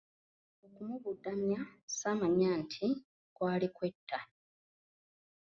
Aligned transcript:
Okumubudamya 0.65 1.59
saamanya 1.97 2.49
nti 2.63 2.87
kwali 3.35 3.67
kwetta. 3.75 4.19